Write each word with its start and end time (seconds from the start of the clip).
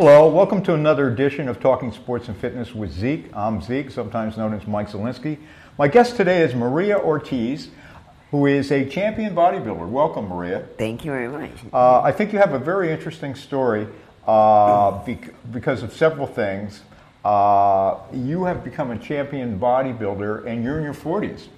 Hello, 0.00 0.26
welcome 0.30 0.62
to 0.62 0.72
another 0.72 1.08
edition 1.08 1.46
of 1.46 1.60
Talking 1.60 1.92
Sports 1.92 2.28
and 2.28 2.36
Fitness 2.38 2.74
with 2.74 2.90
Zeke. 2.90 3.26
I'm 3.36 3.60
Zeke, 3.60 3.90
sometimes 3.90 4.38
known 4.38 4.54
as 4.54 4.66
Mike 4.66 4.88
Zelinsky. 4.88 5.36
My 5.76 5.88
guest 5.88 6.16
today 6.16 6.40
is 6.40 6.54
Maria 6.54 6.98
Ortiz, 6.98 7.68
who 8.30 8.46
is 8.46 8.72
a 8.72 8.88
champion 8.88 9.34
bodybuilder. 9.34 9.86
Welcome, 9.86 10.28
Maria. 10.28 10.66
Thank 10.78 11.04
you 11.04 11.10
very 11.10 11.28
much. 11.28 11.50
Uh, 11.70 12.00
I 12.00 12.12
think 12.12 12.32
you 12.32 12.38
have 12.38 12.54
a 12.54 12.58
very 12.58 12.90
interesting 12.90 13.34
story 13.34 13.86
uh, 14.26 15.04
bec- 15.04 15.34
because 15.52 15.82
of 15.82 15.92
several 15.92 16.26
things. 16.26 16.80
Uh, 17.22 17.98
you 18.10 18.44
have 18.44 18.64
become 18.64 18.92
a 18.92 18.98
champion 18.98 19.60
bodybuilder, 19.60 20.46
and 20.46 20.64
you're 20.64 20.78
in 20.78 20.84
your 20.84 20.94
40s, 20.94 21.48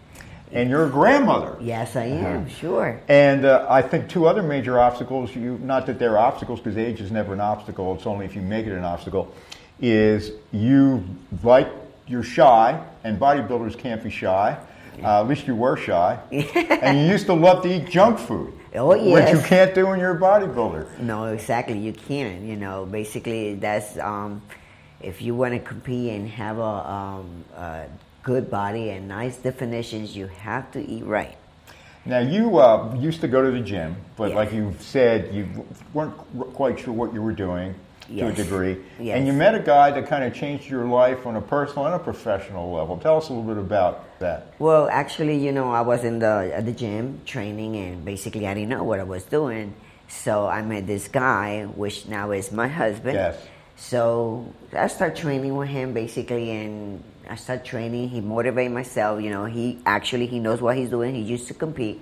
and 0.52 0.68
you're 0.68 0.86
a 0.86 0.90
grandmother. 0.90 1.56
Yes, 1.60 1.96
I 1.96 2.04
am, 2.04 2.48
sure. 2.48 3.00
And 3.08 3.44
uh, 3.44 3.66
I 3.68 3.82
think 3.82 4.08
two 4.08 4.26
other 4.26 4.42
major 4.42 4.78
obstacles, 4.78 5.34
you, 5.34 5.58
not 5.58 5.86
that 5.86 5.98
they're 5.98 6.18
obstacles 6.18 6.60
because 6.60 6.76
age 6.76 7.00
is 7.00 7.10
never 7.10 7.32
an 7.32 7.40
obstacle, 7.40 7.94
it's 7.94 8.06
only 8.06 8.26
if 8.26 8.36
you 8.36 8.42
make 8.42 8.66
it 8.66 8.72
an 8.72 8.84
obstacle, 8.84 9.34
is 9.80 10.32
you 10.52 11.04
like, 11.42 11.68
you're 12.06 12.22
shy, 12.22 12.82
and 13.04 13.18
bodybuilders 13.18 13.78
can't 13.78 14.02
be 14.02 14.10
shy. 14.10 14.58
Uh, 15.02 15.20
at 15.20 15.28
least 15.28 15.46
you 15.46 15.54
were 15.54 15.76
shy. 15.76 16.18
and 16.30 16.98
you 16.98 17.06
used 17.06 17.26
to 17.26 17.32
love 17.32 17.62
to 17.62 17.74
eat 17.74 17.88
junk 17.88 18.18
food. 18.18 18.52
Oh, 18.74 18.94
yes. 18.94 19.32
Which 19.32 19.42
you 19.42 19.48
can't 19.48 19.74
do 19.74 19.86
when 19.86 19.98
you're 19.98 20.16
a 20.16 20.20
bodybuilder. 20.20 21.00
No, 21.00 21.26
exactly. 21.26 21.78
You 21.78 21.92
can't. 21.92 22.42
You 22.42 22.56
know, 22.56 22.86
basically, 22.86 23.54
that's 23.54 23.98
um, 23.98 24.42
if 25.00 25.22
you 25.22 25.34
want 25.34 25.54
to 25.54 25.60
compete 25.60 26.12
and 26.12 26.28
have 26.28 26.58
a, 26.58 26.62
um, 26.62 27.44
a 27.56 27.86
good 28.22 28.50
body 28.50 28.90
and 28.90 29.08
nice 29.08 29.36
definitions, 29.36 30.16
you 30.16 30.26
have 30.26 30.70
to 30.72 30.80
eat 30.80 31.04
right. 31.04 31.36
Now, 32.04 32.18
you 32.18 32.58
uh, 32.58 32.94
used 32.98 33.20
to 33.20 33.28
go 33.28 33.42
to 33.42 33.50
the 33.50 33.60
gym, 33.60 33.96
but 34.16 34.28
Yes. 34.30 34.36
like 34.36 34.52
you 34.52 34.74
said, 34.80 35.32
you 35.32 35.46
weren't 35.94 36.14
quite 36.54 36.80
sure 36.80 36.92
what 36.92 37.14
you 37.14 37.22
were 37.22 37.32
doing 37.32 37.74
to 38.08 38.26
a 38.26 38.32
degree. 38.32 38.76
Yes. 38.98 39.16
And 39.16 39.26
you 39.26 39.32
met 39.32 39.54
a 39.54 39.60
guy 39.60 39.92
that 39.92 40.06
kind 40.08 40.24
of 40.24 40.34
changed 40.34 40.68
your 40.68 40.84
life 40.84 41.26
on 41.26 41.36
a 41.36 41.40
personal 41.40 41.86
and 41.86 41.94
a 41.94 42.00
professional 42.00 42.72
level. 42.72 42.98
Tell 42.98 43.18
us 43.18 43.28
a 43.28 43.32
little 43.32 43.54
bit 43.54 43.56
about 43.62 44.18
that. 44.18 44.52
Well, 44.58 44.88
actually, 44.90 45.38
you 45.38 45.52
know, 45.52 45.70
I 45.70 45.82
was 45.82 46.02
in 46.02 46.18
the 46.18 46.50
at 46.52 46.66
the 46.66 46.72
gym 46.72 47.20
training, 47.24 47.76
and 47.76 48.04
basically, 48.04 48.46
I 48.48 48.54
didn't 48.54 48.70
know 48.70 48.82
what 48.82 48.98
I 48.98 49.04
was 49.04 49.22
doing. 49.24 49.74
So 50.08 50.46
I 50.46 50.60
met 50.62 50.86
this 50.86 51.08
guy, 51.08 51.64
which 51.64 52.06
now 52.06 52.32
is 52.32 52.50
my 52.52 52.68
husband. 52.68 53.14
Yes. 53.14 53.36
So 53.76 54.52
I 54.72 54.86
start 54.86 55.16
training 55.16 55.56
with 55.56 55.68
him 55.68 55.92
basically, 55.92 56.50
and 56.50 57.02
I 57.28 57.36
start 57.36 57.64
training. 57.64 58.08
He 58.10 58.20
motivated 58.20 58.72
myself. 58.72 59.22
You 59.22 59.30
know, 59.30 59.44
he 59.44 59.78
actually 59.86 60.26
he 60.26 60.38
knows 60.38 60.60
what 60.60 60.76
he's 60.76 60.90
doing. 60.90 61.14
He 61.14 61.22
used 61.22 61.48
to 61.48 61.54
compete, 61.54 62.00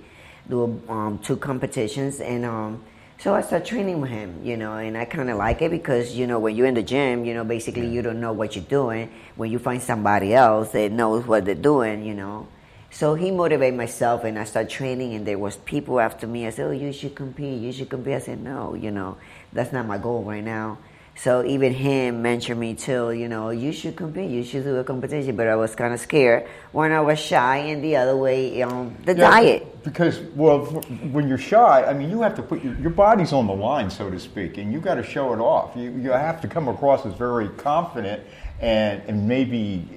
do 0.49 0.81
um, 0.89 1.19
two 1.19 1.37
competitions, 1.37 2.19
and 2.19 2.45
um, 2.45 2.83
so 3.17 3.33
I 3.33 3.41
start 3.41 3.65
training 3.65 4.01
with 4.01 4.11
him. 4.11 4.41
You 4.43 4.57
know, 4.57 4.73
and 4.73 4.97
I 4.97 5.05
kind 5.05 5.29
of 5.29 5.37
like 5.37 5.61
it 5.61 5.71
because 5.71 6.15
you 6.15 6.27
know 6.27 6.39
when 6.39 6.55
you're 6.55 6.67
in 6.67 6.75
the 6.75 6.83
gym, 6.83 7.25
you 7.25 7.33
know, 7.33 7.43
basically 7.43 7.87
you 7.87 8.01
don't 8.01 8.19
know 8.19 8.33
what 8.33 8.55
you're 8.55 8.65
doing. 8.65 9.09
When 9.35 9.51
you 9.51 9.59
find 9.59 9.81
somebody 9.81 10.33
else 10.33 10.71
that 10.71 10.91
knows 10.91 11.25
what 11.25 11.45
they're 11.45 11.55
doing, 11.55 12.05
you 12.05 12.13
know. 12.13 12.47
So 12.93 13.15
he 13.15 13.31
motivated 13.31 13.77
myself, 13.77 14.25
and 14.25 14.37
I 14.37 14.43
started 14.43 14.69
training. 14.69 15.13
And 15.13 15.25
there 15.25 15.39
was 15.39 15.55
people 15.55 15.99
after 15.99 16.27
me. 16.27 16.45
I 16.45 16.49
said, 16.49 16.67
"Oh, 16.67 16.71
you 16.71 16.91
should 16.91 17.15
compete. 17.15 17.61
You 17.61 17.71
should 17.71 17.89
compete." 17.89 18.15
I 18.15 18.19
said, 18.19 18.43
"No, 18.43 18.75
you 18.75 18.91
know, 18.91 19.17
that's 19.53 19.71
not 19.71 19.87
my 19.87 19.97
goal 19.97 20.23
right 20.23 20.43
now." 20.43 20.77
So 21.23 21.45
even 21.45 21.71
him 21.71 22.23
mentioned 22.23 22.59
me 22.59 22.73
too. 22.73 23.11
You 23.11 23.27
know, 23.27 23.51
you 23.51 23.71
should 23.71 23.95
compete. 23.95 24.31
You 24.31 24.43
should 24.43 24.63
do 24.63 24.77
a 24.77 24.83
competition. 24.83 25.35
But 25.35 25.47
I 25.47 25.55
was 25.55 25.75
kind 25.75 25.93
of 25.93 25.99
scared. 25.99 26.47
One, 26.71 26.91
I 26.91 27.01
was 27.01 27.19
shy, 27.19 27.57
and 27.57 27.83
the 27.83 27.95
other 27.97 28.17
way, 28.17 28.59
um, 28.63 28.95
the 29.05 29.13
Yeah, 29.13 29.29
diet. 29.29 29.83
Because, 29.83 30.19
well, 30.35 30.65
when 31.11 31.27
you're 31.27 31.37
shy, 31.37 31.85
I 31.85 31.93
mean, 31.93 32.09
you 32.09 32.21
have 32.23 32.35
to 32.37 32.41
put 32.41 32.63
your, 32.63 32.73
your 32.75 32.89
body's 32.89 33.33
on 33.33 33.45
the 33.45 33.53
line, 33.53 33.91
so 33.91 34.09
to 34.09 34.19
speak, 34.19 34.57
and 34.57 34.73
you 34.73 34.79
got 34.79 34.95
to 34.95 35.03
show 35.03 35.31
it 35.33 35.39
off. 35.39 35.75
You, 35.75 35.91
you 35.91 36.09
have 36.09 36.41
to 36.41 36.47
come 36.47 36.67
across 36.67 37.05
as 37.05 37.13
very 37.13 37.49
confident 37.49 38.23
and, 38.59 39.03
and 39.07 39.27
maybe, 39.27 39.87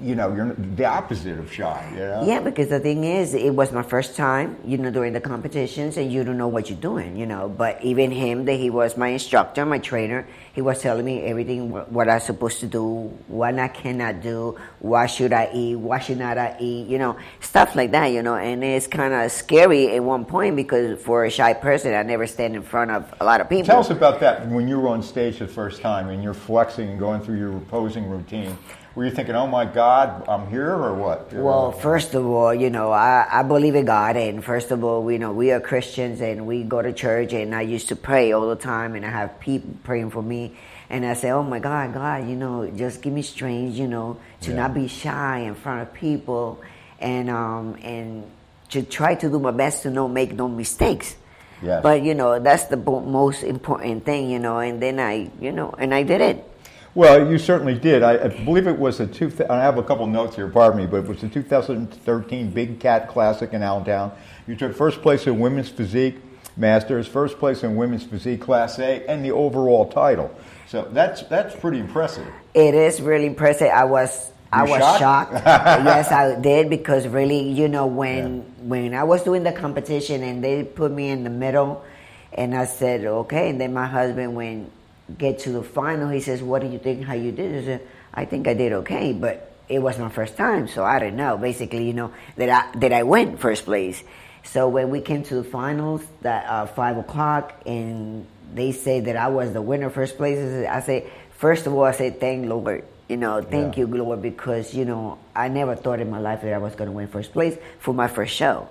you 0.00 0.14
know, 0.14 0.34
you're 0.34 0.52
the 0.54 0.84
opposite 0.84 1.38
of 1.38 1.50
shy, 1.50 1.88
you 1.92 2.00
know? 2.00 2.22
Yeah, 2.26 2.40
because 2.40 2.68
the 2.68 2.80
thing 2.80 3.04
is, 3.04 3.32
it 3.32 3.54
was 3.54 3.72
my 3.72 3.82
first 3.82 4.14
time, 4.14 4.58
you 4.62 4.76
know, 4.76 4.90
during 4.90 5.14
the 5.14 5.22
competitions, 5.22 5.96
and 5.96 6.12
you 6.12 6.22
don't 6.22 6.36
know 6.36 6.48
what 6.48 6.68
you're 6.68 6.78
doing, 6.78 7.16
you 7.16 7.24
know. 7.24 7.48
But 7.48 7.82
even 7.82 8.10
him, 8.10 8.44
that 8.44 8.56
he 8.56 8.68
was 8.68 8.98
my 8.98 9.08
instructor, 9.08 9.64
my 9.64 9.78
trainer, 9.78 10.26
he 10.52 10.60
was 10.60 10.82
telling 10.82 11.06
me 11.06 11.22
everything 11.22 11.70
what 11.70 12.10
I'm 12.10 12.20
supposed 12.20 12.60
to 12.60 12.66
do, 12.66 13.08
what 13.28 13.58
I 13.58 13.68
cannot 13.68 14.20
do, 14.20 14.58
what 14.80 15.06
should 15.06 15.32
I 15.32 15.50
eat, 15.54 15.76
what 15.76 16.04
should 16.04 16.18
not 16.18 16.36
I 16.36 16.56
eat, 16.60 16.88
you 16.88 16.98
know, 16.98 17.16
stuff 17.40 17.74
like 17.74 17.92
that, 17.92 18.08
you 18.08 18.22
know. 18.22 18.36
And 18.36 18.62
it's 18.62 18.86
kind 18.86 19.14
of 19.14 19.32
scary 19.32 19.96
at 19.96 20.04
one 20.04 20.26
point 20.26 20.56
because 20.56 21.00
for 21.02 21.24
a 21.24 21.30
shy 21.30 21.54
person, 21.54 21.94
I 21.94 22.02
never 22.02 22.26
stand 22.26 22.54
in 22.54 22.62
front 22.62 22.90
of 22.90 23.14
a 23.18 23.24
lot 23.24 23.40
of 23.40 23.48
people. 23.48 23.64
Tell 23.64 23.80
us 23.80 23.88
about 23.88 24.20
that 24.20 24.46
when 24.48 24.68
you 24.68 24.78
were 24.78 24.88
on 24.88 25.02
stage 25.02 25.38
the 25.38 25.48
first 25.48 25.80
time 25.80 26.10
and 26.10 26.22
you're 26.22 26.34
flexing 26.34 26.90
and 26.90 26.98
going 26.98 27.22
through 27.22 27.38
your 27.38 27.58
posing 27.60 28.10
routine. 28.10 28.58
Were 28.96 29.04
you 29.04 29.10
thinking, 29.10 29.34
oh 29.34 29.46
my 29.46 29.66
God, 29.66 30.24
I'm 30.26 30.48
here, 30.48 30.72
or 30.72 30.94
what? 30.94 31.30
Well, 31.30 31.70
first 31.70 32.14
of 32.14 32.24
all, 32.24 32.54
you 32.54 32.70
know, 32.70 32.92
I, 32.92 33.26
I 33.30 33.42
believe 33.42 33.74
in 33.74 33.84
God, 33.84 34.16
and 34.16 34.42
first 34.42 34.70
of 34.70 34.82
all, 34.82 35.02
we 35.02 35.18
know 35.18 35.32
we 35.32 35.52
are 35.52 35.60
Christians, 35.60 36.22
and 36.22 36.46
we 36.46 36.62
go 36.62 36.80
to 36.80 36.94
church, 36.94 37.34
and 37.34 37.54
I 37.54 37.60
used 37.60 37.88
to 37.88 37.96
pray 37.96 38.32
all 38.32 38.48
the 38.48 38.56
time, 38.56 38.94
and 38.94 39.04
I 39.04 39.10
have 39.10 39.38
people 39.38 39.68
praying 39.84 40.12
for 40.12 40.22
me, 40.22 40.56
and 40.88 41.04
I 41.04 41.12
say, 41.12 41.30
oh 41.30 41.42
my 41.42 41.58
God, 41.58 41.92
God, 41.92 42.26
you 42.26 42.36
know, 42.36 42.66
just 42.70 43.02
give 43.02 43.12
me 43.12 43.20
strength, 43.20 43.76
you 43.76 43.86
know, 43.86 44.16
to 44.40 44.50
Yeah. 44.50 44.56
not 44.56 44.72
be 44.72 44.88
shy 44.88 45.40
in 45.40 45.56
front 45.56 45.82
of 45.82 45.92
people, 45.92 46.64
and 46.98 47.28
um, 47.28 47.76
and 47.84 48.24
to 48.70 48.82
try 48.82 49.14
to 49.14 49.28
do 49.28 49.38
my 49.38 49.50
best 49.50 49.82
to 49.82 49.90
not 49.90 50.08
make 50.08 50.32
no 50.32 50.48
mistakes. 50.48 51.16
Yes. 51.60 51.82
But 51.82 52.00
you 52.02 52.14
know, 52.14 52.38
that's 52.38 52.64
the 52.72 52.78
most 52.78 53.42
important 53.42 54.06
thing, 54.06 54.30
you 54.30 54.38
know, 54.38 54.56
and 54.58 54.80
then 54.80 54.98
I, 55.00 55.28
you 55.38 55.52
know, 55.52 55.74
and 55.76 55.92
I 55.92 56.02
did 56.02 56.22
it. 56.22 56.50
Well, 56.96 57.30
you 57.30 57.36
certainly 57.36 57.78
did. 57.78 58.02
I, 58.02 58.24
I 58.24 58.28
believe 58.28 58.66
it 58.66 58.78
was 58.78 59.00
a 59.00 59.06
two. 59.06 59.30
I 59.50 59.56
have 59.56 59.76
a 59.76 59.82
couple 59.82 60.06
notes 60.06 60.34
here, 60.34 60.48
pardon 60.48 60.80
me, 60.80 60.86
but 60.86 61.04
it 61.04 61.06
was 61.06 61.20
the 61.20 61.28
2013 61.28 62.50
Big 62.52 62.80
Cat 62.80 63.10
Classic 63.10 63.52
in 63.52 63.62
Allentown. 63.62 64.12
You 64.46 64.56
took 64.56 64.74
first 64.74 65.02
place 65.02 65.26
in 65.26 65.38
women's 65.38 65.68
physique 65.68 66.16
masters, 66.56 67.06
first 67.06 67.38
place 67.38 67.64
in 67.64 67.76
women's 67.76 68.04
physique 68.04 68.40
class 68.40 68.78
A, 68.78 69.06
and 69.10 69.22
the 69.22 69.30
overall 69.32 69.86
title. 69.90 70.34
So 70.68 70.88
that's 70.90 71.20
that's 71.24 71.54
pretty 71.54 71.80
impressive. 71.80 72.26
It 72.54 72.74
is 72.74 73.02
really 73.02 73.26
impressive. 73.26 73.68
I 73.68 73.84
was 73.84 74.32
I 74.50 74.62
was 74.62 74.80
shocked? 74.80 75.00
shocked. 75.00 75.32
yes, 75.44 76.10
I 76.10 76.40
did 76.40 76.70
because 76.70 77.06
really, 77.06 77.50
you 77.50 77.68
know, 77.68 77.84
when 77.84 78.40
when 78.66 78.94
I 78.94 79.04
was 79.04 79.22
doing 79.22 79.42
the 79.42 79.52
competition 79.52 80.22
and 80.22 80.42
they 80.42 80.64
put 80.64 80.92
me 80.92 81.10
in 81.10 81.24
the 81.24 81.30
middle, 81.30 81.84
and 82.32 82.54
I 82.54 82.64
said 82.64 83.04
okay, 83.04 83.50
and 83.50 83.60
then 83.60 83.74
my 83.74 83.86
husband 83.86 84.34
when 84.34 84.70
get 85.18 85.40
to 85.40 85.50
the 85.50 85.62
final, 85.62 86.08
he 86.08 86.20
says, 86.20 86.42
"What 86.42 86.62
do 86.62 86.68
you 86.68 86.78
think? 86.78 87.04
How 87.04 87.14
you 87.14 87.32
did?" 87.32 87.62
I 87.62 87.64
said, 87.64 87.80
"I 88.14 88.24
think 88.24 88.48
I 88.48 88.54
did 88.54 88.72
okay, 88.72 89.12
but 89.12 89.52
it 89.68 89.80
was 89.80 89.98
my 89.98 90.08
first 90.08 90.36
time, 90.36 90.68
so 90.68 90.84
I 90.84 90.98
didn't 90.98 91.16
know. 91.16 91.36
Basically, 91.36 91.86
you 91.86 91.92
know 91.92 92.10
that 92.36 92.48
I 92.50 92.78
that 92.78 92.92
I 92.92 93.02
went 93.04 93.38
first 93.40 93.64
place." 93.64 94.02
So 94.44 94.68
when 94.68 94.90
we 94.90 95.00
came 95.00 95.22
to 95.24 95.34
the 95.36 95.44
finals, 95.44 96.02
that 96.22 96.46
uh, 96.48 96.66
five 96.66 96.96
o'clock, 96.98 97.52
and 97.66 98.26
they 98.54 98.70
say 98.72 99.00
that 99.00 99.16
I 99.16 99.28
was 99.28 99.52
the 99.52 99.62
winner, 99.62 99.90
first 99.90 100.16
place. 100.16 100.38
I 100.38 100.42
said- 100.48 100.66
I 100.66 100.80
say, 100.80 101.04
first 101.38 101.66
of 101.66 101.74
all, 101.74 101.82
I 101.84 101.90
say 101.92 102.10
thank 102.10 102.46
Lord, 102.48 102.84
you 103.08 103.16
know, 103.16 103.42
thank 103.42 103.76
Yeah. 103.76 103.84
you, 103.86 103.96
Lord, 103.96 104.22
because 104.22 104.72
you 104.72 104.84
know 104.84 105.18
I 105.34 105.48
never 105.48 105.74
thought 105.74 105.98
in 106.00 106.10
my 106.10 106.20
life 106.20 106.42
that 106.42 106.52
I 106.52 106.58
was 106.58 106.74
going 106.76 106.88
to 106.90 106.96
win 106.96 107.08
first 107.08 107.32
place 107.32 107.56
for 107.80 107.92
my 107.92 108.06
first 108.08 108.34
show. 108.34 108.68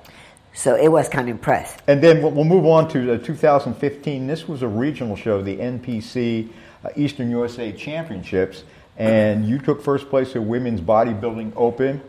So 0.55 0.75
it 0.75 0.87
was 0.87 1.09
kind 1.09 1.27
of 1.29 1.35
impressed. 1.35 1.81
And 1.85 2.01
then 2.01 2.21
we'll 2.21 2.45
move 2.45 2.65
on 2.65 2.87
to 2.89 3.13
uh, 3.13 3.17
2015. 3.17 4.25
This 4.25 4.47
was 4.47 4.61
a 4.61 4.67
regional 4.67 5.17
show, 5.17 5.41
the 5.41 5.57
NPC 5.57 6.49
uh, 6.83 6.89
Eastern 6.95 7.29
USA 7.29 7.73
Championships, 7.73 8.63
and 8.97 9.45
you 9.45 9.59
took 9.59 9.83
first 9.83 10.09
place 10.09 10.33
in 10.33 10.47
women's 10.47 10.79
bodybuilding 10.79 11.51
open, 11.57 12.01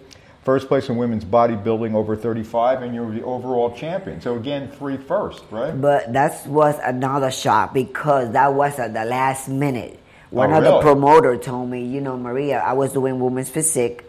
first 0.44 0.68
place 0.68 0.88
in 0.88 0.96
women's 0.96 1.24
bodybuilding 1.24 1.94
over 1.94 2.14
35, 2.14 2.82
and 2.82 2.94
you 2.94 3.02
were 3.02 3.10
the 3.12 3.24
overall 3.24 3.74
champion. 3.74 4.20
So 4.20 4.36
again, 4.36 4.70
three 4.70 4.96
first, 4.96 5.42
right? 5.50 5.78
But 5.78 6.12
that 6.12 6.46
was 6.46 6.78
another 6.84 7.32
shock 7.32 7.74
because 7.74 8.30
that 8.32 8.54
was 8.54 8.78
at 8.78 8.94
the 8.94 9.04
last 9.04 9.48
minute. 9.48 9.98
One 10.30 10.52
Oh, 10.52 10.58
of 10.58 10.64
the 10.64 10.80
promoter 10.82 11.36
told 11.36 11.68
me, 11.68 11.84
you 11.84 12.00
know, 12.00 12.16
Maria, 12.16 12.58
I 12.58 12.74
was 12.74 12.92
doing 12.92 13.18
women's 13.18 13.50
physique 13.50 14.04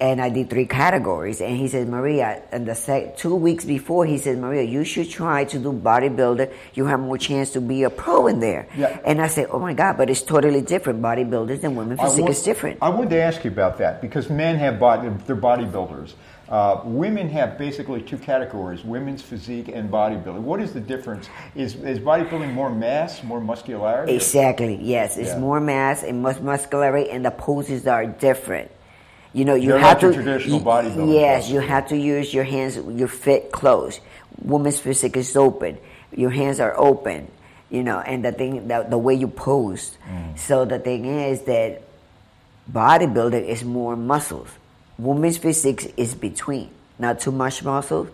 and 0.00 0.20
I 0.20 0.28
did 0.28 0.50
three 0.50 0.66
categories. 0.66 1.40
And 1.40 1.56
he 1.56 1.68
said, 1.68 1.88
Maria, 1.88 2.42
and 2.50 2.66
the 2.66 2.74
sec- 2.74 3.16
two 3.16 3.34
weeks 3.34 3.64
before, 3.64 4.04
he 4.06 4.18
said, 4.18 4.38
Maria, 4.38 4.62
you 4.62 4.84
should 4.84 5.08
try 5.08 5.44
to 5.44 5.58
do 5.58 5.72
bodybuilder. 5.72 6.52
You 6.74 6.86
have 6.86 7.00
more 7.00 7.16
chance 7.18 7.50
to 7.52 7.60
be 7.60 7.84
a 7.84 7.90
pro 7.90 8.26
in 8.26 8.40
there. 8.40 8.66
Yeah. 8.76 8.98
And 9.04 9.20
I 9.22 9.28
said, 9.28 9.48
oh 9.50 9.58
my 9.58 9.72
God, 9.72 9.96
but 9.96 10.10
it's 10.10 10.22
totally 10.22 10.62
different. 10.62 11.00
Bodybuilders 11.00 11.62
and 11.64 11.76
women 11.76 11.96
physique 11.96 12.22
want- 12.22 12.30
is 12.30 12.42
different. 12.42 12.78
I 12.82 12.88
wanted 12.88 13.10
to 13.10 13.20
ask 13.22 13.44
you 13.44 13.50
about 13.50 13.78
that 13.78 14.02
because 14.02 14.28
men 14.28 14.56
have 14.56 14.78
body, 14.80 15.08
they're 15.26 15.36
bodybuilders. 15.36 16.14
Uh, 16.46 16.82
women 16.84 17.30
have 17.30 17.56
basically 17.56 18.02
two 18.02 18.18
categories: 18.18 18.84
women's 18.84 19.22
physique 19.22 19.68
and 19.72 19.90
bodybuilding. 19.90 20.40
What 20.40 20.60
is 20.60 20.74
the 20.74 20.80
difference? 20.80 21.26
Is 21.54 21.74
is 21.76 21.98
bodybuilding 21.98 22.52
more 22.52 22.68
mass, 22.68 23.22
more 23.22 23.40
muscularity? 23.40 24.12
Exactly. 24.14 24.78
Yes, 24.82 25.16
it's 25.16 25.30
Yeah. 25.30 25.38
more 25.38 25.58
mass 25.58 26.02
and 26.02 26.20
much 26.22 26.40
muscularity, 26.40 27.08
and 27.10 27.24
the 27.24 27.30
poses 27.30 27.86
are 27.86 28.04
different. 28.04 28.70
You 29.34 29.44
know, 29.44 29.54
you 29.54 29.70
They're 29.70 29.78
have 29.78 30.00
not 30.00 30.12
to 30.12 30.14
traditional 30.14 30.60
bodybuilding 30.60 31.12
Yes, 31.12 31.50
you 31.50 31.60
have 31.60 31.88
to 31.88 31.96
use 31.96 32.32
your 32.32 32.44
hands. 32.44 32.76
Your 32.76 33.08
fit 33.08 33.50
closed. 33.52 34.00
Woman's 34.42 34.78
physique 34.78 35.16
is 35.16 35.36
open. 35.36 35.76
Your 36.14 36.30
hands 36.30 36.60
are 36.60 36.74
open. 36.78 37.28
you 37.70 37.82
know, 37.82 37.98
and 37.98 38.24
the 38.24 38.30
thing, 38.30 38.68
the, 38.68 38.86
the 38.88 38.98
way 38.98 39.14
you 39.14 39.26
pose. 39.26 39.98
Mm. 40.08 40.38
So 40.38 40.64
the 40.64 40.78
thing 40.78 41.06
is 41.06 41.42
that 41.42 41.82
bodybuilding 42.70 43.44
is 43.44 43.64
more 43.64 43.96
muscles. 43.96 44.48
Women's 44.98 45.38
physique 45.38 45.92
is 45.96 46.14
between, 46.14 46.70
not 47.00 47.18
too 47.18 47.32
much 47.32 47.64
muscles. 47.64 48.08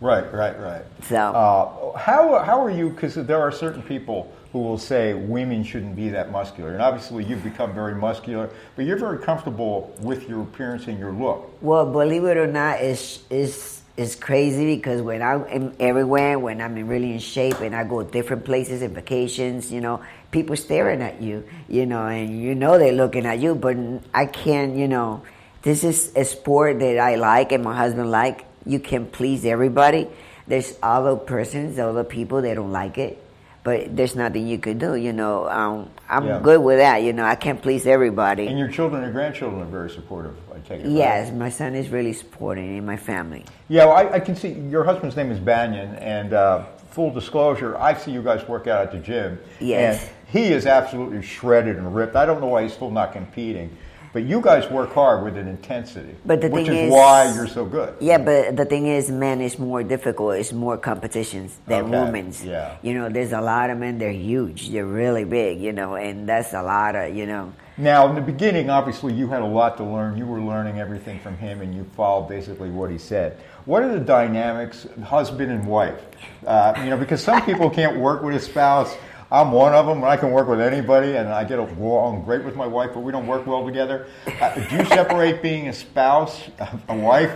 Right, 0.00 0.24
right, 0.32 0.58
right. 0.58 0.82
So 1.02 1.16
Uh, 1.16 1.98
how, 1.98 2.38
how 2.44 2.64
are 2.64 2.70
you? 2.70 2.90
Because 2.90 3.14
there 3.14 3.40
are 3.40 3.52
certain 3.52 3.82
people 3.82 4.32
who 4.54 4.60
will 4.60 4.78
say 4.78 5.14
women 5.14 5.64
shouldn't 5.64 5.96
be 5.96 6.10
that 6.10 6.30
muscular. 6.30 6.74
And 6.74 6.80
obviously, 6.80 7.24
you've 7.24 7.42
become 7.42 7.74
very 7.74 7.96
muscular, 7.96 8.48
but 8.76 8.84
you're 8.84 8.96
very 8.96 9.18
comfortable 9.18 9.92
with 9.98 10.28
your 10.28 10.42
appearance 10.42 10.86
and 10.86 10.96
your 10.96 11.10
look. 11.10 11.50
Well, 11.60 11.84
believe 11.90 12.22
it 12.22 12.36
or 12.36 12.46
not, 12.46 12.80
it's 12.80 13.24
it's 13.30 13.82
it's 13.96 14.14
crazy 14.14 14.76
because 14.76 15.02
when 15.02 15.22
I'm 15.22 15.74
everywhere, 15.80 16.38
when 16.38 16.60
I'm 16.60 16.86
really 16.86 17.12
in 17.14 17.18
shape, 17.18 17.62
and 17.62 17.74
I 17.74 17.82
go 17.82 18.04
different 18.04 18.44
places 18.44 18.80
and 18.80 18.94
vacations, 18.94 19.72
you 19.72 19.80
know, 19.80 20.00
people 20.30 20.54
staring 20.54 21.02
at 21.02 21.20
you, 21.20 21.42
you 21.68 21.84
know, 21.84 22.06
and 22.06 22.40
you 22.40 22.54
know 22.54 22.78
they're 22.78 22.92
looking 22.92 23.26
at 23.26 23.40
you, 23.40 23.56
but 23.56 23.76
I 24.14 24.26
can't, 24.26 24.76
you 24.76 24.86
know, 24.86 25.24
this 25.62 25.82
is 25.82 26.12
a 26.14 26.24
sport 26.24 26.78
that 26.78 26.98
I 26.98 27.16
like 27.16 27.50
and 27.50 27.64
my 27.64 27.74
husband 27.74 28.12
like. 28.12 28.46
You 28.64 28.78
can 28.78 29.06
please 29.06 29.44
everybody. 29.44 30.06
There's 30.46 30.78
other 30.80 31.16
persons, 31.16 31.76
other 31.80 32.04
people 32.04 32.42
that 32.42 32.54
don't 32.54 32.70
like 32.70 32.98
it, 32.98 33.20
but 33.64 33.96
there's 33.96 34.14
nothing 34.14 34.46
you 34.46 34.58
could 34.58 34.78
do, 34.78 34.94
you 34.94 35.12
know. 35.12 35.48
Um, 35.48 35.88
I'm 36.08 36.26
Yeah. 36.26 36.38
good 36.40 36.60
with 36.62 36.76
that, 36.78 37.02
you 37.02 37.14
know. 37.14 37.24
I 37.24 37.34
can't 37.34 37.60
please 37.60 37.86
everybody. 37.86 38.46
And 38.46 38.58
your 38.58 38.68
children 38.68 39.02
and 39.02 39.12
grandchildren 39.12 39.62
are 39.62 39.64
very 39.64 39.88
supportive, 39.90 40.34
I 40.54 40.58
take 40.68 40.80
it. 40.80 40.84
right? 40.84 40.92
Yes, 40.92 41.32
my 41.32 41.48
son 41.48 41.74
is 41.74 41.88
really 41.88 42.12
supporting 42.12 42.76
in 42.76 42.84
my 42.84 42.98
family. 42.98 43.44
Yeah, 43.68 43.86
well, 43.86 43.96
I, 43.96 44.16
I 44.16 44.20
can 44.20 44.36
see 44.36 44.50
your 44.50 44.84
husband's 44.84 45.16
name 45.16 45.32
is 45.32 45.40
Banyan, 45.40 45.94
and 45.96 46.34
uh, 46.34 46.64
full 46.90 47.10
disclosure, 47.10 47.76
I 47.78 47.94
see 47.94 48.10
you 48.10 48.22
guys 48.22 48.46
work 48.46 48.66
out 48.66 48.82
at 48.82 48.92
the 48.92 48.98
gym. 48.98 49.38
Yes. 49.60 50.02
And 50.02 50.10
he 50.28 50.52
is 50.52 50.66
absolutely 50.66 51.22
shredded 51.22 51.76
and 51.76 51.94
ripped. 51.96 52.16
I 52.16 52.26
don't 52.26 52.42
know 52.42 52.48
why 52.48 52.64
he's 52.64 52.74
still 52.74 52.90
not 52.90 53.14
competing, 53.14 53.74
but 54.14 54.22
you 54.22 54.40
guys 54.40 54.70
work 54.70 54.94
hard 54.94 55.24
with 55.24 55.36
an 55.36 55.48
intensity, 55.48 56.14
But 56.24 56.40
the 56.40 56.48
which 56.48 56.68
thing 56.68 56.76
is 56.76 56.86
is- 56.86 56.92
why 56.92 57.32
you're 57.34 57.48
so 57.48 57.64
good. 57.66 57.94
Yeah, 58.00 58.18
but 58.18 58.56
the 58.56 58.64
thing 58.64 58.86
is, 58.86 59.10
men 59.10 59.40
is 59.40 59.58
more 59.58 59.82
difficult. 59.82 60.36
It's 60.36 60.52
more 60.52 60.78
competitions 60.78 61.58
than 61.66 61.86
Okay, 61.86 61.90
women's. 62.00 62.44
yeah. 62.44 62.76
You 62.80 62.94
know, 62.94 63.08
there's 63.08 63.32
a 63.32 63.40
lot 63.40 63.70
of 63.70 63.78
men. 63.78 63.98
They're 63.98 64.12
huge. 64.12 64.70
They're 64.70 64.86
really 64.86 65.24
big. 65.24 65.60
You 65.60 65.72
know, 65.72 65.96
and 65.96 66.28
that's 66.28 66.54
a 66.54 66.62
lot 66.62 66.94
of 66.94 67.14
you 67.14 67.26
know. 67.26 67.52
Now, 67.76 68.08
in 68.08 68.14
the 68.14 68.20
beginning, 68.20 68.70
obviously, 68.70 69.12
you 69.14 69.26
had 69.26 69.42
a 69.42 69.46
lot 69.60 69.76
to 69.78 69.84
learn. 69.84 70.16
You 70.16 70.26
were 70.26 70.40
learning 70.40 70.78
everything 70.78 71.18
from 71.18 71.36
him, 71.36 71.60
and 71.60 71.74
you 71.74 71.82
followed 71.96 72.28
basically 72.28 72.70
what 72.70 72.88
he 72.92 72.98
said. 72.98 73.36
What 73.64 73.82
are 73.82 73.92
the 73.92 73.98
dynamics, 73.98 74.86
husband 75.02 75.50
and 75.50 75.66
wife? 75.66 75.98
Uh, 76.46 76.74
you 76.84 76.90
know, 76.90 76.96
because 76.96 77.20
some 77.20 77.42
people 77.42 77.68
can't 77.68 77.98
work 77.98 78.22
with 78.22 78.36
a 78.36 78.40
spouse. 78.40 78.94
I'm 79.34 79.50
one 79.50 79.74
of 79.74 79.86
them. 79.86 79.98
And 79.98 80.06
I 80.06 80.16
can 80.16 80.30
work 80.30 80.46
with 80.46 80.60
anybody, 80.60 81.16
and 81.16 81.28
I 81.28 81.42
get 81.42 81.58
along 81.58 82.24
great 82.24 82.44
with 82.44 82.54
my 82.54 82.68
wife, 82.68 82.90
but 82.94 83.00
we 83.00 83.10
don't 83.10 83.26
work 83.26 83.46
well 83.48 83.66
together. 83.66 84.06
Uh, 84.40 84.54
do 84.54 84.76
you 84.76 84.84
separate 84.84 85.42
being 85.42 85.66
a 85.66 85.72
spouse, 85.72 86.48
a 86.88 86.96
wife, 86.96 87.34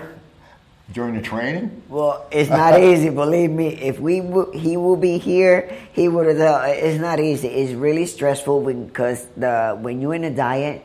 during 0.92 1.14
the 1.16 1.20
training? 1.20 1.82
Well, 1.88 2.24
it's 2.30 2.50
not 2.50 2.80
easy. 2.90 3.10
Believe 3.10 3.50
me. 3.50 3.68
If 3.74 3.98
we 3.98 4.20
w- 4.20 4.52
he 4.52 4.76
will 4.76 4.96
be 4.96 5.18
here, 5.18 5.76
he 5.92 6.08
would 6.08 6.26
have. 6.26 6.68
It's 6.68 7.00
not 7.00 7.18
easy. 7.18 7.48
It's 7.48 7.72
really 7.72 8.06
stressful 8.06 8.62
because 8.62 9.26
the 9.36 9.76
when 9.80 10.00
you're 10.00 10.14
in 10.14 10.24
a 10.24 10.30
diet, 10.30 10.84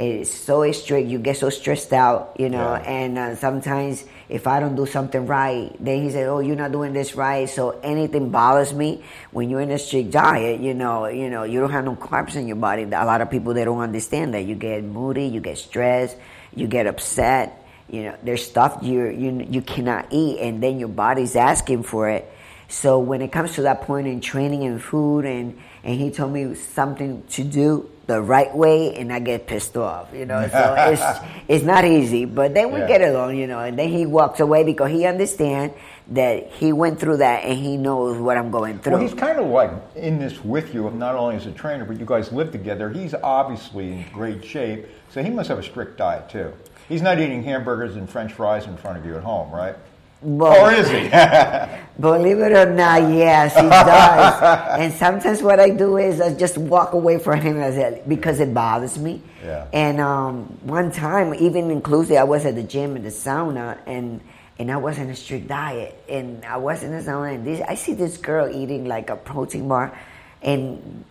it's 0.00 0.30
so 0.30 0.64
strict. 0.72 1.08
You 1.08 1.18
get 1.18 1.36
so 1.36 1.50
stressed 1.50 1.92
out, 1.92 2.34
you 2.38 2.48
know. 2.48 2.72
Yeah. 2.72 2.90
And 2.90 3.18
uh, 3.18 3.36
sometimes 3.36 4.02
if 4.30 4.46
I 4.46 4.58
don't 4.58 4.74
do 4.74 4.86
something 4.86 5.26
right, 5.26 5.76
then 5.78 6.02
he 6.02 6.10
said, 6.10 6.26
"Oh, 6.26 6.40
you're 6.40 6.56
not 6.56 6.72
doing 6.72 6.94
this 6.94 7.14
right." 7.14 7.48
So 7.48 7.78
anything 7.82 8.30
bothers 8.30 8.72
me 8.72 9.04
when 9.30 9.50
you're 9.50 9.60
in 9.60 9.70
a 9.70 9.78
strict 9.78 10.10
diet. 10.10 10.60
You 10.60 10.72
know, 10.72 11.06
you 11.06 11.28
know, 11.28 11.42
you 11.44 11.60
don't 11.60 11.70
have 11.70 11.84
no 11.84 11.96
carbs 11.96 12.34
in 12.34 12.46
your 12.46 12.56
body. 12.56 12.84
A 12.84 13.04
lot 13.04 13.20
of 13.20 13.30
people 13.30 13.52
they 13.52 13.64
don't 13.64 13.80
understand 13.80 14.32
that. 14.32 14.46
You 14.46 14.54
get 14.54 14.82
moody, 14.84 15.26
you 15.26 15.40
get 15.40 15.58
stressed, 15.58 16.16
you 16.56 16.66
get 16.66 16.86
upset. 16.86 17.62
You 17.90 18.04
know, 18.04 18.16
there's 18.22 18.46
stuff 18.46 18.78
you 18.80 19.08
you 19.08 19.46
you 19.50 19.60
cannot 19.60 20.06
eat, 20.10 20.40
and 20.40 20.62
then 20.62 20.78
your 20.80 20.88
body's 20.88 21.36
asking 21.36 21.82
for 21.82 22.08
it. 22.08 22.24
So 22.70 23.00
when 23.00 23.20
it 23.20 23.32
comes 23.32 23.54
to 23.56 23.62
that 23.62 23.82
point 23.82 24.06
in 24.06 24.20
training 24.20 24.64
and 24.64 24.80
food, 24.80 25.24
and 25.24 25.58
and 25.82 25.98
he 25.98 26.10
told 26.10 26.32
me 26.32 26.54
something 26.54 27.24
to 27.30 27.42
do 27.42 27.90
the 28.06 28.20
right 28.20 28.54
way, 28.54 28.94
and 28.96 29.12
I 29.12 29.18
get 29.18 29.46
pissed 29.48 29.76
off. 29.76 30.08
You 30.14 30.24
know, 30.24 30.46
so 30.48 30.74
it's 30.78 31.02
it's 31.48 31.64
not 31.64 31.84
easy, 31.84 32.26
but 32.26 32.54
then 32.54 32.72
we 32.72 32.78
Yeah. 32.78 32.86
get 32.86 33.02
along. 33.02 33.36
You 33.36 33.48
know, 33.48 33.58
and 33.58 33.76
then 33.76 33.88
he 33.88 34.06
walks 34.06 34.38
away 34.38 34.62
because 34.62 34.90
he 34.92 35.04
understands 35.04 35.74
that 36.12 36.46
he 36.52 36.72
went 36.72 37.00
through 37.00 37.16
that, 37.18 37.44
and 37.44 37.58
he 37.58 37.76
knows 37.76 38.16
what 38.18 38.36
I'm 38.36 38.52
going 38.52 38.78
through. 38.78 38.92
Well, 38.92 39.02
he's 39.02 39.14
kind 39.14 39.40
of 39.40 39.46
like 39.46 39.72
in 39.96 40.20
this 40.20 40.44
with 40.44 40.72
you, 40.72 40.88
not 40.90 41.16
only 41.16 41.36
as 41.36 41.46
a 41.46 41.52
trainer, 41.52 41.84
but 41.84 41.98
you 41.98 42.06
guys 42.06 42.30
live 42.30 42.52
together. 42.52 42.88
He's 42.88 43.14
obviously 43.14 43.92
in 43.92 44.04
great 44.12 44.44
shape, 44.44 44.86
so 45.10 45.24
he 45.24 45.30
must 45.30 45.48
have 45.48 45.58
a 45.58 45.62
strict 45.64 45.98
diet 45.98 46.28
too. 46.28 46.52
He's 46.88 47.02
not 47.02 47.18
eating 47.18 47.42
hamburgers 47.42 47.96
and 47.96 48.08
French 48.08 48.32
fries 48.32 48.66
in 48.66 48.76
front 48.76 48.96
of 48.98 49.04
you 49.06 49.16
at 49.16 49.24
home, 49.24 49.50
right? 49.52 49.74
Well, 50.22 50.66
or 50.66 50.72
is 50.72 50.88
he? 50.88 51.08
Believe 52.00 52.38
it 52.38 52.52
or 52.52 52.72
not, 52.72 53.12
yes, 53.12 53.54
he 53.54 53.68
does. 53.68 54.78
and 54.80 54.92
sometimes 54.92 55.42
what 55.42 55.60
I 55.60 55.70
do 55.70 55.98
is 55.98 56.20
I 56.20 56.34
just 56.34 56.56
walk 56.56 56.94
away 56.94 57.18
from 57.18 57.40
him 57.40 57.58
as 57.58 57.98
because 58.08 58.40
it 58.40 58.54
bothers 58.54 58.98
me. 58.98 59.22
Yeah. 59.44 59.66
And 59.72 60.00
um, 60.00 60.44
one 60.62 60.92
time, 60.92 61.34
even 61.34 61.70
inclusive, 61.70 62.16
I 62.16 62.24
was 62.24 62.46
at 62.46 62.54
the 62.54 62.62
gym 62.62 62.96
in 62.96 63.02
the 63.02 63.10
sauna, 63.10 63.78
and 63.86 64.20
and 64.58 64.70
I 64.70 64.76
was 64.76 64.98
in 64.98 65.08
a 65.08 65.16
strict 65.16 65.48
diet, 65.48 66.02
and 66.08 66.44
I 66.44 66.58
was 66.58 66.82
in 66.82 66.90
the 66.90 67.02
sauna, 67.02 67.34
and 67.34 67.46
this, 67.46 67.62
I 67.66 67.74
see 67.74 67.94
this 67.94 68.18
girl 68.18 68.48
eating 68.54 68.84
like 68.84 69.08
a 69.08 69.16
protein 69.16 69.68
bar, 69.68 69.98
and 70.42 71.04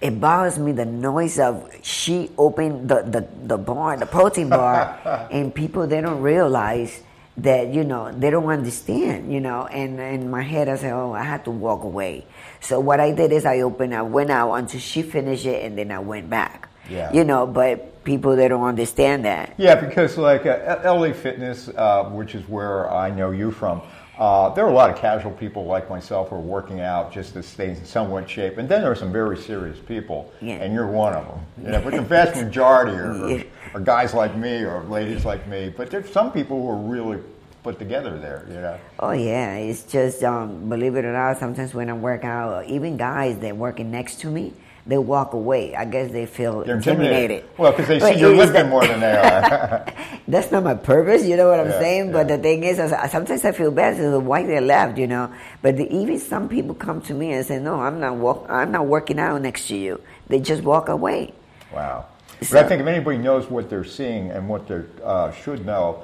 it 0.00 0.20
bothers 0.20 0.58
me 0.58 0.72
the 0.72 0.84
noise 0.84 1.38
of 1.38 1.70
she 1.82 2.30
opened 2.38 2.88
the, 2.88 3.02
the, 3.02 3.28
the 3.46 3.58
bar, 3.58 3.96
the 3.96 4.06
protein 4.06 4.48
bar, 4.48 5.28
and 5.30 5.54
people 5.54 5.86
they 5.86 6.00
don't 6.00 6.22
realize 6.22 7.02
that 7.36 7.68
you 7.68 7.84
know 7.84 8.12
they 8.12 8.30
don't 8.30 8.48
understand, 8.48 9.32
you 9.32 9.40
know. 9.40 9.66
And 9.66 9.98
in 10.00 10.30
my 10.30 10.42
head, 10.42 10.68
I 10.68 10.76
said, 10.76 10.92
"Oh, 10.92 11.12
I 11.12 11.22
had 11.22 11.44
to 11.44 11.50
walk 11.50 11.84
away." 11.84 12.26
So 12.60 12.80
what 12.80 13.00
I 13.00 13.12
did 13.12 13.32
is 13.32 13.44
I 13.46 13.60
opened, 13.60 13.94
I 13.94 14.02
went 14.02 14.30
out 14.30 14.52
until 14.54 14.80
she 14.80 15.02
finished 15.02 15.46
it, 15.46 15.64
and 15.64 15.78
then 15.78 15.90
I 15.90 15.98
went 16.00 16.28
back. 16.28 16.68
Yeah. 16.88 17.12
You 17.12 17.24
know, 17.24 17.46
but 17.46 18.02
people 18.04 18.34
they 18.36 18.48
don't 18.48 18.64
understand 18.64 19.24
that. 19.24 19.54
yeah, 19.58 19.76
because 19.76 20.18
like 20.18 20.44
uh, 20.46 20.80
LA 20.84 21.12
Fitness, 21.12 21.68
uh, 21.68 22.04
which 22.04 22.34
is 22.34 22.46
where 22.48 22.90
I 22.90 23.10
know 23.10 23.30
you 23.30 23.50
from, 23.50 23.82
uh, 24.20 24.50
there 24.50 24.66
are 24.66 24.70
a 24.70 24.74
lot 24.74 24.90
of 24.90 24.96
casual 24.96 25.32
people 25.32 25.64
like 25.64 25.88
myself 25.88 26.28
who 26.28 26.36
are 26.36 26.40
working 26.40 26.80
out 26.80 27.10
just 27.10 27.32
to 27.32 27.42
stay 27.42 27.70
in 27.70 27.84
somewhat 27.86 28.28
shape, 28.28 28.58
and 28.58 28.68
then 28.68 28.82
there 28.82 28.92
are 28.92 28.94
some 28.96 29.10
very 29.10 29.36
serious 29.36 29.78
people, 29.78 30.30
Yeah. 30.42 30.56
and 30.56 30.74
you're 30.74 30.86
one 30.86 31.14
of 31.14 31.26
them. 31.26 31.40
You 31.64 31.70
know, 31.72 31.80
but 31.82 31.94
the 31.94 32.02
vast 32.16 32.36
majority 32.36 32.92
are, 32.92 33.28
Yeah. 33.30 33.42
are 33.72 33.80
guys 33.80 34.12
like 34.12 34.36
me 34.36 34.62
or 34.62 34.82
ladies 34.84 35.24
like 35.24 35.46
me. 35.48 35.72
But 35.74 35.90
there's 35.90 36.12
some 36.12 36.32
people 36.32 36.60
who 36.60 36.68
are 36.68 36.76
really 36.76 37.18
put 37.62 37.78
together 37.78 38.18
there. 38.18 38.44
You 38.48 38.60
know. 38.60 38.78
Oh 38.98 39.12
yeah, 39.12 39.54
it's 39.56 39.84
just 39.84 40.22
um, 40.22 40.68
believe 40.68 40.96
it 40.96 41.04
or 41.06 41.12
not. 41.14 41.38
Sometimes 41.38 41.72
when 41.72 41.88
I 41.88 41.94
work 41.94 42.22
out, 42.22 42.66
even 42.66 42.98
guys 42.98 43.38
that 43.38 43.56
working 43.56 43.90
next 43.90 44.20
to 44.20 44.26
me, 44.30 44.52
they 44.90 44.98
walk 44.98 45.34
away. 45.34 45.74
I 45.76 45.84
guess 45.84 46.10
they 46.10 46.26
feel 46.26 46.64
They're 46.64 46.74
intimidated. 46.76 47.30
intimidated. 47.44 47.58
Well, 47.58 47.70
because 47.70 47.86
they 47.86 47.98
But 48.00 48.14
see 48.14 48.20
you're 48.20 48.34
lifting 48.34 48.68
more 48.68 48.84
than 48.84 48.98
they 48.98 49.12
are. 49.12 49.86
That's 50.28 50.50
not 50.50 50.64
my 50.64 50.74
purpose, 50.74 51.24
you 51.24 51.36
know 51.36 51.48
what 51.48 51.60
I'm 51.60 51.68
Yeah, 51.70 51.78
saying? 51.78 52.12
But 52.12 52.26
the 52.26 52.38
thing 52.38 52.64
is, 52.64 52.80
I- 52.80 53.06
sometimes 53.06 53.44
I 53.44 53.52
feel 53.52 53.70
bad 53.70 53.94
as 54.00 54.20
why 54.20 54.42
they 54.42 54.60
left, 54.60 54.98
you 54.98 55.06
know. 55.06 55.32
But 55.62 55.76
the, 55.76 55.88
even 55.94 56.18
some 56.18 56.48
people 56.48 56.74
come 56.74 57.00
to 57.02 57.14
me 57.14 57.32
and 57.32 57.46
say, 57.46 57.60
"No, 57.60 57.80
I'm 57.80 58.00
not 58.00 58.16
walk, 58.16 58.46
I'm 58.48 58.72
not 58.72 58.86
working 58.86 59.20
out 59.20 59.40
next 59.42 59.68
to 59.68 59.76
you." 59.76 60.00
They 60.26 60.40
just 60.40 60.64
walk 60.64 60.88
away. 60.88 61.34
Wow. 61.72 62.06
But 62.40 62.64
I 62.64 62.68
think 62.68 62.80
if 62.82 62.86
anybody 62.88 63.18
knows 63.18 63.48
what 63.48 63.70
they're 63.70 63.84
seeing 63.84 64.30
and 64.32 64.48
what 64.48 64.66
they 64.66 64.82
uh, 65.04 65.30
should 65.30 65.64
know, 65.64 66.02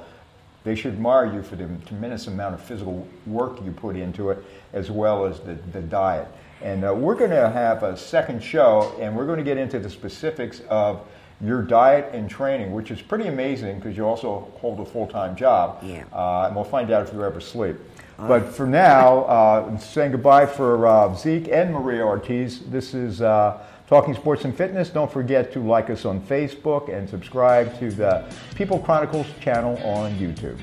they 0.63 0.75
should 0.75 0.93
admire 0.93 1.25
you 1.33 1.41
for 1.43 1.57
the 1.57 1.67
tremendous 1.85 2.27
amount 2.27 2.53
of 2.55 2.61
physical 2.61 3.05
work 3.25 3.61
you 3.65 3.71
put 3.71 3.97
into 3.97 4.29
it, 4.29 4.37
as 4.71 4.89
well 4.89 5.25
as 5.25 5.39
the, 5.41 5.55
the 5.73 5.81
diet. 5.81 6.27
And 6.61 6.83
uh, 6.83 6.93
we're 6.93 7.15
going 7.15 7.31
to 7.31 7.49
have 7.49 7.83
a 7.83 7.95
second 7.95 8.41
show, 8.41 8.95
and 8.99 9.15
we're 9.15 9.25
going 9.25 9.37
to 9.37 9.43
get 9.43 9.57
into 9.57 9.79
the 9.79 9.89
specifics 9.89 10.61
of 10.69 11.01
your 11.39 11.61
diet 11.61 12.09
and 12.13 12.29
training, 12.29 12.71
which 12.71 12.89
is 12.89 13.01
pretty 13.01 13.27
amazing 13.27 13.77
because 13.77 13.95
you 13.95 14.05
also 14.05 14.51
hold 14.59 14.79
a 14.79 14.85
full 14.85 15.07
time 15.07 15.35
job. 15.35 15.83
Yeah. 15.83 16.03
Uh, 16.11 16.47
and 16.47 16.55
we'll 16.55 16.65
find 16.65 16.89
out 16.89 17.07
if 17.07 17.13
you 17.13 17.23
ever 17.23 17.39
sleep. 17.39 17.77
But 18.17 18.49
for 18.51 18.65
now, 18.65 19.25
uh, 19.25 19.77
saying 19.77 20.11
goodbye 20.11 20.47
for 20.47 20.87
uh, 20.87 21.13
Zeke 21.13 21.49
and 21.49 21.71
Maria 21.71 22.03
Ortiz. 22.03 22.61
This 22.61 22.95
is 22.95 23.21
uh, 23.21 23.63
Talking 23.87 24.15
Sports 24.15 24.43
and 24.43 24.57
Fitness. 24.57 24.89
Don't 24.89 25.11
forget 25.11 25.53
to 25.53 25.59
like 25.59 25.91
us 25.91 26.03
on 26.03 26.19
Facebook 26.21 26.91
and 26.91 27.07
subscribe 27.07 27.77
to 27.77 27.91
the 27.91 28.25
People 28.55 28.79
Chronicles 28.79 29.27
channel 29.39 29.77
on 29.83 30.13
YouTube. 30.15 30.57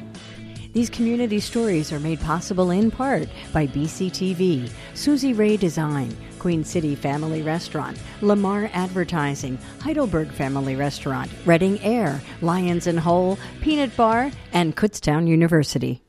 These 0.74 0.90
community 0.90 1.38
stories 1.38 1.92
are 1.92 2.00
made 2.00 2.20
possible 2.20 2.72
in 2.72 2.90
part 2.90 3.28
by 3.52 3.68
BCTV, 3.68 4.68
Susie 4.94 5.32
Ray 5.32 5.56
Design, 5.56 6.16
Queen 6.40 6.64
City 6.64 6.96
Family 6.96 7.42
Restaurant, 7.42 7.96
Lamar 8.22 8.68
Advertising, 8.74 9.56
Heidelberg 9.80 10.32
Family 10.32 10.74
Restaurant, 10.74 11.30
Reading 11.46 11.80
Air, 11.80 12.20
Lions 12.42 12.88
and 12.88 12.98
Hole, 12.98 13.38
Peanut 13.60 13.96
Bar, 13.96 14.32
and 14.52 14.76
Kutztown 14.76 15.28
University. 15.28 16.02